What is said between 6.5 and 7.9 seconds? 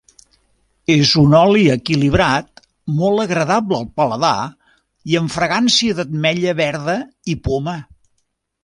verda i poma.